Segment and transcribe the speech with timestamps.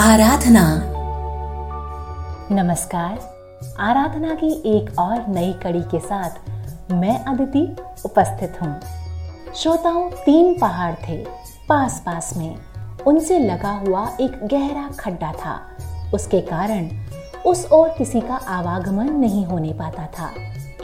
[0.00, 0.82] आराधना।
[2.52, 3.18] नमस्कार।
[3.80, 6.30] आराधना की एक और नई कड़ी के साथ
[6.92, 8.80] मैं अदिति उपस्थित हूँ।
[9.54, 11.26] श्रोताओं, तीन पहाड़ थे
[11.68, 12.56] पास पास में।
[13.06, 15.60] उनसे लगा हुआ एक गहरा खड्डा था।
[16.14, 16.88] उसके कारण
[17.46, 20.30] उस ओर किसी का आवागमन नहीं होने पाता था।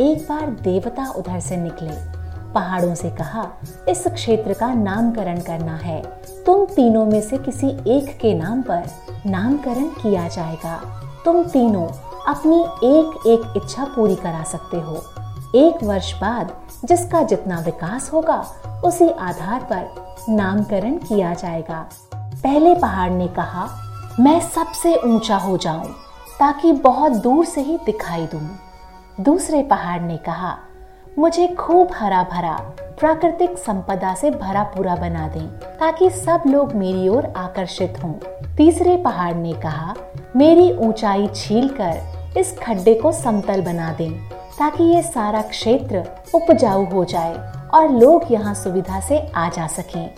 [0.01, 2.16] एक बार देवता उधर से निकले।
[2.55, 3.47] पहाड़ों से कहा,
[3.89, 6.03] इस क्षेत्र का नामकरण करना है।
[6.47, 8.85] तुम तीनों में से किसी एक के नाम पर
[9.27, 10.77] नामकरण किया जाएगा।
[11.25, 11.87] तुम तीनों
[12.27, 15.03] अपनी एक एक इच्छा पूरी करा सकते हो।
[15.55, 16.53] एक वर्ष बाद
[16.85, 18.45] जिसका जितना विकास होगा,
[18.85, 23.69] उसी आधार पर नामकरण किया जाएगा। पहले पहाड़ ने कहा,
[24.21, 25.87] मैं सबसे ऊँचा हो जाऊँ
[26.39, 28.49] ताकि बहुत दूर से ही दिखाई दूँ।
[29.21, 30.57] दूसरे पहाड़ ने कहा
[31.19, 32.53] मुझे खूब हरा भरा,
[33.01, 35.47] प्राकृतिक संपदा से भरा पूरा बना दें,
[35.79, 38.13] ताकि सब लोग मेरी ओर आकर्षित हों।
[38.57, 39.95] तीसरे पहाड़ ने कहा,
[40.37, 44.13] मेरी ऊंचाई छील कर इस खड्डे को समतल बना दें,
[44.59, 47.35] ताकि ये सारा क्षेत्र उपजाऊ हो जाए
[47.75, 50.11] और लोग यहाँ सुविधा से आ जा सकें।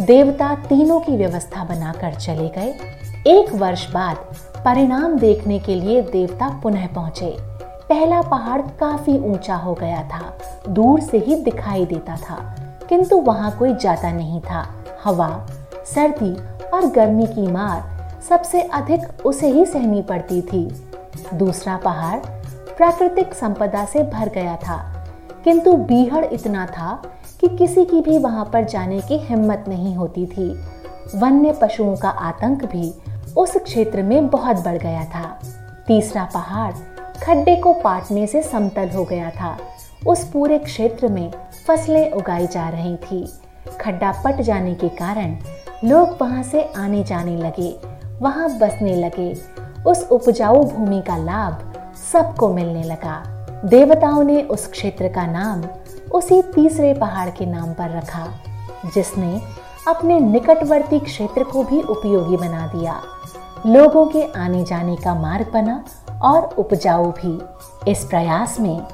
[0.00, 2.74] देवता तीनों की व्यवस्था बनाकर चले गए
[3.26, 4.16] एक वर्ष बाद
[4.64, 7.53] परिणाम देखने के लिए देवता पुनः पहुँचे
[7.88, 10.22] पहला पहाड़ काफ़ी ऊँचा हो गया था।
[10.68, 12.36] दूर से ही दिखाई देता था,
[12.88, 14.66] किंतु वहाँ कोई जाता नहीं था।
[15.04, 15.46] हवा,
[15.86, 16.32] सर्दी
[16.68, 17.92] और गर्मी की मार
[18.28, 20.64] सबसे अधिक उसे ही सहनी पड़ती थी।
[21.34, 22.18] दूसरा पहाड़
[22.76, 24.78] प्राकृतिक संपदा से भर गया था,
[25.44, 27.02] किंतु बीहड़ इतना था
[27.40, 30.50] कि किसी की भी वहाँ पर जाने की हिम्मत नहीं होती थी।
[31.14, 32.92] वन्य पशुओं का आतंक भी
[33.36, 35.38] उस क्षेत्र में बहुत बढ़ गया था।
[35.86, 36.72] तीसरा पहाड़
[37.24, 39.56] खड्डे को पाटने से समतल हो गया था।
[40.06, 41.30] उस पूरे क्षेत्र में
[41.66, 43.26] फ़सलें उगाई जा रही थी।
[43.80, 45.36] खड्डा पट जाने के कारण
[45.84, 47.70] लोग वहाँ से आने जाने लगे,
[48.20, 49.32] वहाँ बसने लगे।
[49.86, 51.72] उस उपजाऊ भूमि का लाभ
[52.12, 53.22] सबको मिलने लगा।
[53.64, 55.64] देवताओं ने उस क्षेत्र का नाम
[56.12, 58.26] उसी तीसरे पहाड़ के नाम पर रखा,
[58.94, 59.40] जिसने
[59.88, 63.00] अपने निकटवर्ती क्षेत्र को भी उपयोगी बना दिया।
[63.66, 65.84] लोगों के आने जाने का मार्ग बना
[66.22, 67.42] और उपजाऊ भी।
[67.90, 68.86] इस प्रयास में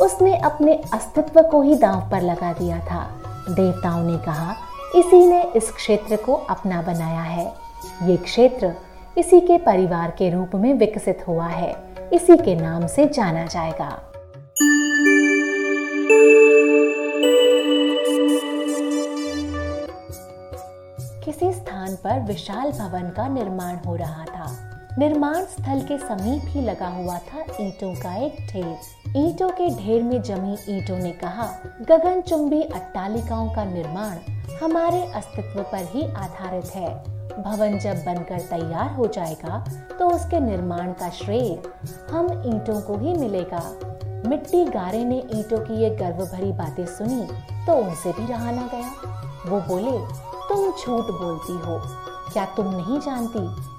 [0.00, 3.10] उसने अपने अस्तित्व को ही दांव पर लगा दिया था।
[3.50, 4.54] देवताओं ने कहा,
[4.96, 7.54] इसी ने इस क्षेत्र को अपना बनाया है।
[8.02, 8.74] ये क्षेत्र
[9.18, 14.00] इसी के परिवार के रूप में विकसित हुआ है। इसी के नाम से जाना जाएगा।
[21.24, 26.60] किसी स्थान पर विशाल भवन का निर्माण हो रहा था। निर्माण स्थल के समीप ही
[26.60, 31.46] लगा हुआ था ईंटों का एक ढेर। ईंटों के ढेर में जमी ईंटों ने कहा
[31.88, 34.16] गगन चुंबी अट्टालिकाओं का निर्माण
[34.62, 36.88] हमारे अस्तित्व पर ही आधारित है।
[37.34, 39.58] भवन जब बनकर तैयार हो जाएगा
[39.98, 41.52] तो उसके निर्माण का श्रेय
[42.10, 43.62] हम ईंटों को ही मिलेगा।
[44.28, 47.22] मिट्टी गारे ने ईंटों की ये गर्व भरी बातें सुनी
[47.66, 48.90] तो उनसे भी रहा ना गया।
[49.46, 49.98] वो बोले,
[50.48, 51.78] तुम झूठ बोलती हो।
[52.32, 53.38] क्या तुम नहीं जानती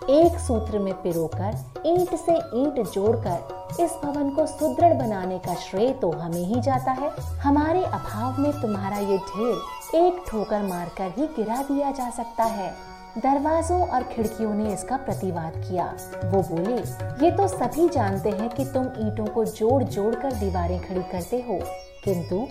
[0.10, 1.56] एक सूत्र में पिरोकर,
[1.86, 6.92] ईंट से ईंट जोड़कर, इस भवन को सुदृढ़ बनाने का श्रेय तो हमें ही जाता
[6.92, 7.10] है।
[7.40, 12.72] हमारे अभाव में तुम्हारा ये ढेर एक ठोकर मारकर ही गिरा दिया जा सकता है।
[13.18, 15.86] दरवाजों और खिड़कियों ने इसका प्रतिवाद किया।
[16.26, 16.78] वो बोले,
[17.26, 21.38] ये तो सभी जानते हैं कि तुम ईंटों को जोड़ जोड़ कर दीवारें खड़ी करते
[21.38, 21.60] हो।
[22.04, 22.48] किंतु,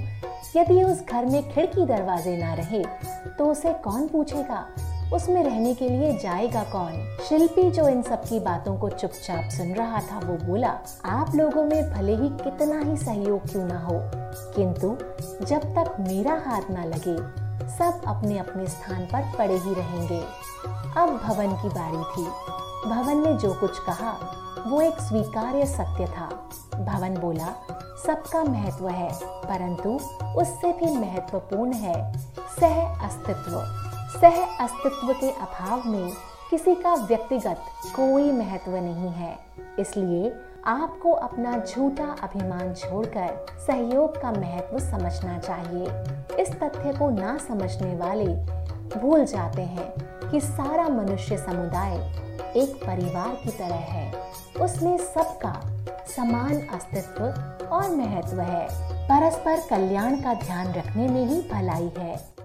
[0.57, 2.85] यदि उस घर में खिड़की दरवाजे ना रहे
[3.39, 4.67] तो उसे कौन पूछेगा?
[5.15, 7.19] उसमें रहने के लिए जाएगा कौन?
[7.29, 10.69] शिल्पी जो इन सब की बातों को चुपचाप सुन रहा था, वो बोला,
[11.05, 14.01] आप लोगों में भले ही कितना ही सहयोग क्यों ना हो,
[14.57, 14.97] किंतु
[15.47, 17.17] जब तक मेरा हाथ ना लगे,
[17.69, 20.21] सब अपने अपने स्थान पर पड़े ही रहेंगे।
[20.97, 22.27] अब भवन की बारी थी।
[22.91, 24.17] भवन ने जो कुछ कहा,
[24.67, 26.29] वो एक स्वीकार्य सत्य था।
[26.85, 27.53] भवन बोला,
[28.07, 29.91] सबका महत्व है, परंतु
[30.41, 32.19] उससे भी महत्वपूर्ण है
[32.61, 36.13] सह अस्तित्व सह अस्तित्व के अभाव में
[36.51, 37.65] किसी का व्यक्तिगत
[37.97, 39.39] कोई महत्व नहीं है।
[39.79, 40.33] इसलिए
[40.67, 45.87] आपको अपना झूठा अभिमान छोड़कर सहयोग का महत्व समझना चाहिए।
[46.43, 48.27] इस तथ्य को ना समझने वाले
[48.99, 49.93] भूल जाते हैं
[50.31, 51.97] कि सारा मनुष्य समुदाय
[52.57, 54.13] एक परिवार की तरह है।
[54.61, 55.55] उसमें सबका
[56.17, 57.25] समान अस्तित्व
[57.67, 58.67] और महत्व है।
[59.09, 62.38] परस्पर कल्याण का ध्यान रखने में ही भलाई है।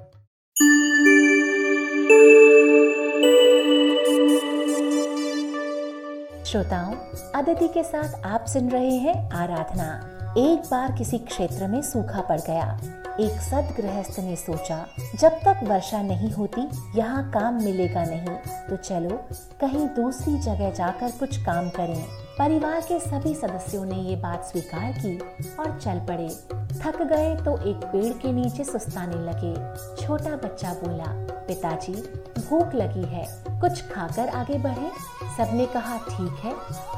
[6.45, 6.95] श्रोताओं,
[7.35, 12.41] अदिति के साथ आप सुन रहे हैं आराधना। एक बार किसी क्षेत्र में सूखा पड़
[12.41, 12.79] गया।
[13.19, 14.85] एक सद गृहस्थ ने सोचा,
[15.19, 18.35] जब तक वर्षा नहीं होती, यहाँ काम मिलेगा नहीं।
[18.69, 19.23] तो चलो,
[19.61, 22.05] कहीं दूसरी जगह जाकर कुछ काम करें।
[22.39, 25.17] परिवार के सभी सदस्यों ने ये बात स्वीकार की
[25.59, 29.53] और चल पड़े। थक गए तो एक पेड़ के नीचे सुस्ताने लगे।
[29.97, 31.05] छोटा बच्चा बोला,
[31.47, 31.93] पिताजी,
[32.39, 33.25] भूख लगी है,
[33.61, 34.89] कुछ खाकर आगे बढ़े?
[35.37, 36.53] सबने कहा, ठीक है।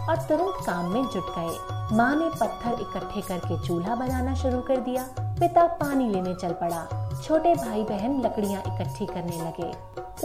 [0.07, 4.79] और तुरंत काम में जुट गए। माँ ने पत्थर इकट्ठे करके चूल्हा बनाना शुरू कर
[4.79, 6.85] दिया। पिता पानी लेने चल पड़ा।
[7.23, 9.71] छोटे भाई बहन लकड़ियाँ इकट्ठी करने लगे।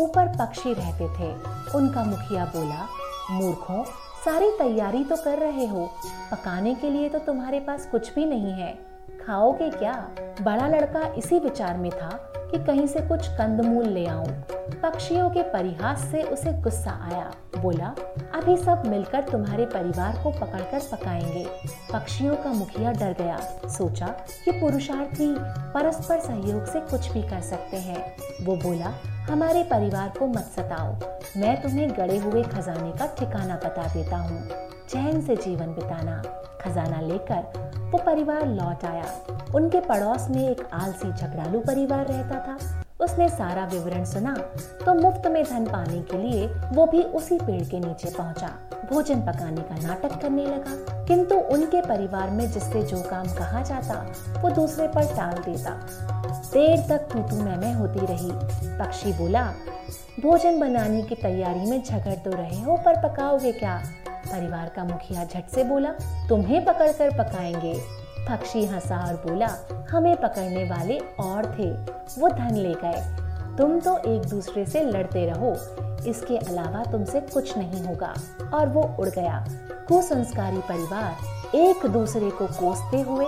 [0.02, 1.32] ऊपर पक्षी रहते थे।
[1.78, 2.86] उनका मुखिया बोला,
[3.30, 3.84] मूर्खों,
[4.24, 5.90] सारी तैयारी तो कर रहे हो।
[6.30, 8.89] पकाने के लिए तो तुम्हारे पास कुछ भी नहीं है।
[9.26, 10.08] खाओगे क्या?
[10.42, 14.28] बड़ा लड़का इसी विचार में था कि कहीं से कुछ कंदमूल ले आऊँ।
[14.82, 17.94] पक्षियों के परिहास से उसे गुस्सा आया। बोला,
[18.34, 21.48] अभी सब मिलकर तुम्हारे परिवार को पकड़कर पकाएँगे।
[21.92, 24.06] पक्षियों का मुखिया डर गया। सोचा
[24.44, 25.34] कि पुरुषार्थी
[25.74, 28.92] परस्पर सहयोग से कुछ भी कर सकते हैं। वो बोला,
[29.32, 30.94] हमारे परिवार को मत सताओ।
[31.40, 36.16] मैं तुम्हें गड़े हुए खजाने का ठिकाना बता देता हूँ। चैन से जीवन बिताना,
[36.60, 39.04] खजाना लेकर वो परिवार लौट आया।
[39.54, 44.34] उनके पड़ोस में एक आलसी झगड़ालू परिवार रहता था। उसने सारा विवरण सुना
[44.84, 48.48] तो मुफ़्त में धन पाने के लिए वो भी उसी पेड़ के नीचे पहुँचा।
[48.90, 53.94] भोजन पकाने का नाटक करने लगा, किंतु उनके परिवार में जिससे जो काम कहा जाता,
[54.42, 55.78] वो दूसरे पर टाल देता।
[56.52, 58.30] देर तक तू तू मैं मैं होती रही।
[58.78, 59.46] पक्षी बोला,
[60.20, 63.80] भोजन बनाने की तैयारी में झगड़ तो रहे हो, पर पकाओगे क्या?
[64.26, 65.90] परिवार का मुखिया झट से बोला,
[66.28, 69.48] तुम्हें पकड़कर पकाएँगे। पक्षी हंसा और बोला,
[69.90, 71.70] हमें पकड़ने वाले और थे,
[72.20, 75.52] वो धन ले गए। तुम तो एक दूसरे से लड़ते रहो,
[76.10, 78.14] इसके अलावा तुमसे कुछ नहीं होगा।
[78.54, 79.46] और वो उड़ गया।
[79.88, 81.16] कुसंस्कारी परिवार
[81.56, 83.26] एक दूसरे को कोसते हुए,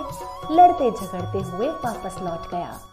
[0.51, 2.92] लड़ते झगड़ते हुए वापस लौट गया।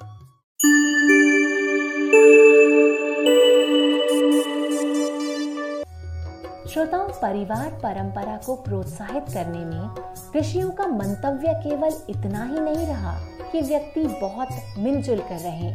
[6.80, 9.96] श्रोताओं, परिवार, परंपरा को प्रोत्साहित करने में
[10.36, 13.12] ऋषियों का मंतव्य केवल इतना ही नहीं रहा
[13.52, 14.48] कि व्यक्ति बहुत
[14.78, 15.70] मिलजुल कर रहे।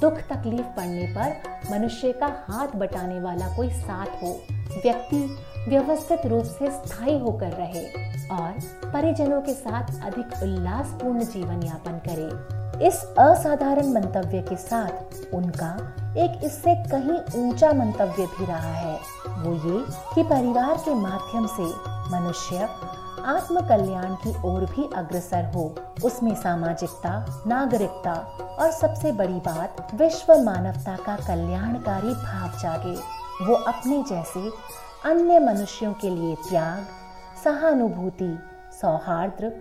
[0.00, 1.34] दुख तकलीफ़ पड़ने पर
[1.72, 4.32] मनुष्य का हाथ बटाने वाला कोई साथ हो,
[4.84, 5.36] व्यक्ति
[5.68, 7.84] व्यवस्थित रूप से स्थायी होकर रहे
[8.28, 8.60] और
[8.92, 15.68] परिजनों के साथ अधिक उल्लासपूर्ण जीवन यापन करे। इस असाधारण मंतव्य के साथ उनका
[16.18, 18.96] एक इससे कहीं ऊँचा मंतव्य भी रहा है।
[19.38, 19.84] वो ये
[20.14, 21.66] कि परिवार के माध्यम से
[22.12, 22.68] मनुष्य
[23.26, 25.74] आत्म कल्याण की ओर भी अग्रसर हो,
[26.04, 28.12] उसमें सामाजिकता, नागरिकता
[28.60, 32.94] और सबसे बड़ी बात विश्व मानवता का कल्याणकारी भाव जागे।
[33.46, 34.50] वो अपने जैसे
[35.04, 36.86] अन्य मनुष्यों के लिए त्याग,
[37.44, 38.38] सहानुभूति,
[38.80, 39.52] सौहार्द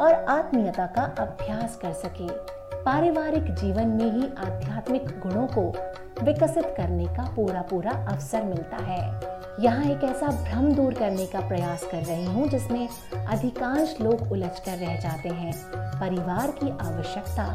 [0.00, 5.62] और आत्मीयता का अभ्यास कर सके। पारिवारिक जीवन में ही आध्यात्मिक गुणों को
[6.24, 9.00] विकसित करने का पूरा पूरा अवसर मिलता है।
[9.60, 12.88] यहाँ एक ऐसा भ्रम दूर करने का प्रयास कर रही हूँ, जिसमें
[13.26, 17.46] अधिकांश लोग उलझ कर रह जाते हैं। परिवार की आवश्यकता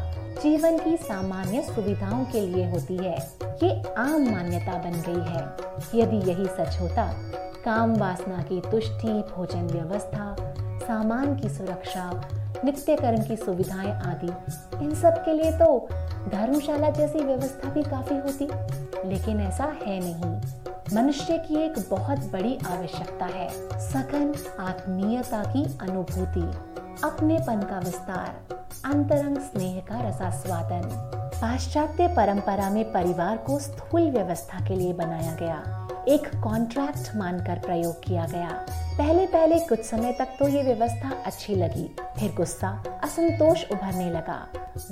[0.42, 3.16] जीवन की सामान्य सुविधाओं के लिए होती है।
[3.64, 7.12] ये आम मान्यता बन गई है। यदि यही सच होता
[7.64, 10.47] काम वासना की तुष्टि, भोजन व्यवस्था
[10.88, 12.28] सामान की सुरक्षा
[12.64, 14.28] नित्य कर्म की सुविधाएँ आदि।
[14.84, 15.88] इन सब के लिए तो
[16.32, 18.48] धर्मशाला जैसी व्यवस्था भी काफ़ी होती।
[19.08, 20.40] लेकिन ऐसा है नहीं।
[20.96, 23.48] मनुष्य की एक बहुत बड़ी आवश्यकता है,
[23.78, 26.58] सघन आत्मीयता की अनुभूति,
[27.04, 30.82] अपनेपन का विस्तार, अंतरंग स्नेह का रसास्वादन।
[31.34, 35.77] पाश्चात्य परंपरा में परिवार को स्थूल व्यवस्था के लिए बनाया गया।
[36.08, 38.48] एक कॉन्ट्रैक्ट मानकर प्रयोग किया गया।
[38.98, 41.84] पहले पहले कुछ समय तक तो ये व्यवस्था अच्छी लगी,
[42.18, 42.68] फिर गुस्सा,
[43.04, 44.38] असंतोष उभरने लगा।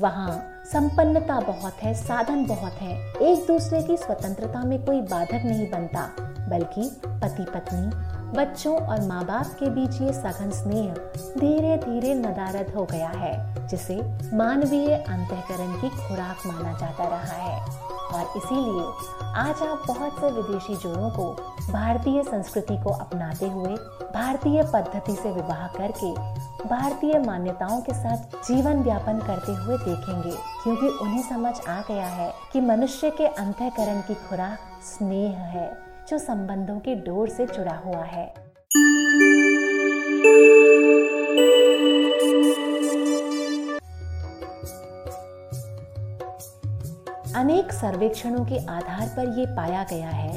[0.01, 0.37] वहाँ
[0.73, 6.07] संपन्नता बहुत है, साधन बहुत है। एक दूसरे की स्वतंत्रता में कोई बाधक नहीं बनता,
[6.51, 10.95] बल्कि पति पत्नी बच्चों और माँ बाप के बीच ये सघन स्नेह
[11.39, 13.97] धीरे धीरे नदारद हो गया है, जिसे
[14.37, 18.85] मानवीय अंतकरण की खुराक माना जाता रहा है। और इसीलिए
[19.23, 21.33] आज आप बहुत से विदेशी जोड़ों को
[21.73, 23.77] भारतीय संस्कृति को अपनाते हुए
[24.15, 26.13] भारतीय पद्धति से विवाह करके
[26.69, 28.17] भारतीय मान्यताओं के साथ
[28.49, 34.01] जीवन व्यापन करते हुए देखेंगे। क्योंकि उन्हें समझ आ गया है कि मनुष्य के अंतकरण
[34.01, 38.46] की खुराक स्नेह है, जो संबंधों की डोर से जुड़ा हुआ है।
[47.77, 50.33] सर्वेक्षणों के आधार पर ये पाया गया है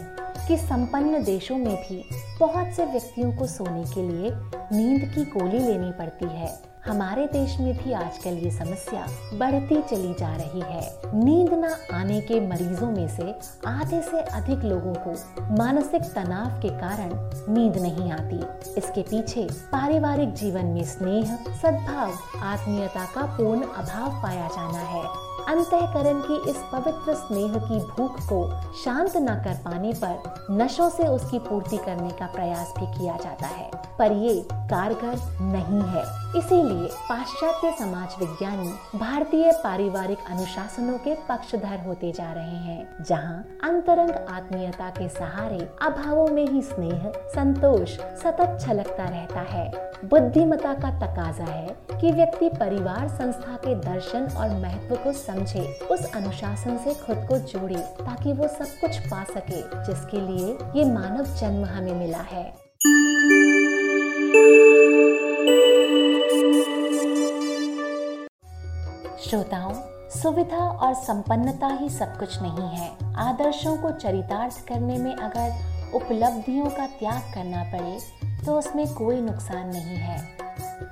[0.47, 2.03] कि संपन्न देशों में भी
[2.39, 4.31] बहुत से व्यक्तियों को सोने के लिए
[4.71, 10.13] नींद की गोली लेनी पड़ती है। हमारे देश में भी आजकल ये समस्या बढ़ती चली
[10.19, 10.81] जा रही है।
[11.15, 13.35] नींद न आने के मरीजों में से
[13.67, 15.13] आधे से अधिक लोगों को
[15.55, 17.09] मानसिक तनाव के कारण
[17.53, 18.39] नींद नहीं आती।
[18.77, 26.19] इसके पीछे पारिवारिक जीवन में स्नेह, सद्भाव, आत्मीयता का पूर्ण अभाव पाया जाना है। अंतकरण
[26.19, 31.39] की इस पवित्र स्नेह की भूख को शांत न कर पाने पर नशों से उसकी
[31.39, 36.03] पूर्ति करने का प्रयास भी किया जाता है। पर ये कारगर नहीं है।
[36.39, 44.11] इसीलिए पाश्चात्य समाज विज्ञानी भारतीय पारिवारिक अनुशासनों के पक्षधर होते जा रहे हैं, जहाँ अंतरंग
[44.29, 51.43] आत्मीयता के सहारे अभावों में ही स्नेह, संतोष, सतत छलकता रहता है। बुद्धिमता का तकाजा
[51.43, 57.25] है कि व्यक्ति परिवार संस्था के दर्शन और महत्व को समझे उस अनुशासन से खुद
[57.27, 62.21] को जोड़े ताकि वो सब कुछ पा सके, जिसके लिए ये मानव जन्म हमें मिला
[62.31, 62.43] है।
[69.19, 69.73] श्रोताओं,
[70.11, 76.65] सुविधा और संपन्नता ही सब कुछ नहीं है। आदर्शों को चरितार्थ करने में अगर उपलब्धियों
[76.67, 77.97] का त्याग करना पड़े
[78.45, 80.17] तो उसमें कोई नुकसान नहीं है।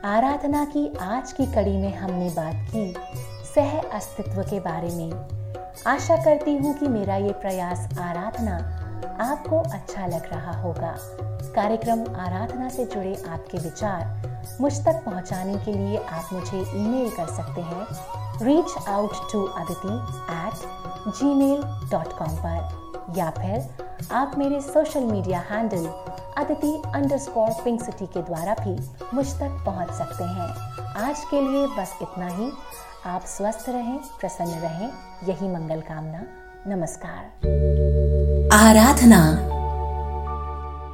[0.06, 2.94] आराधना की आज की कड़ी में हमने बात की।
[3.58, 5.12] सह अस्तित्व के बारे में।
[5.88, 8.58] आशा करती हूँ कि मेरा ये प्रयास आराधना
[9.24, 10.94] आपको अच्छा लग रहा होगा।
[11.56, 17.34] कार्यक्रम आराधना से जुड़े आपके विचार मुझ तक पहुँचाने के लिए आप मुझे ईमेल कर
[17.36, 19.98] सकते हैं। Reach out to Aditi
[20.36, 25.88] at Gmail dot com पर। या फिर आप मेरे social media handle
[26.38, 26.82] Aditi
[27.18, 28.80] underscore pink city के द्वारा भी
[29.14, 30.50] मुझ तक पहुँच सकते हैं।
[31.06, 32.52] आज के लिए बस इतना ही।
[33.06, 34.90] आप स्वस्थ रहें प्रसन्न रहें
[35.30, 36.22] यही मंगल कामना।
[36.68, 37.48] नमस्कार।
[38.54, 39.20] आराधना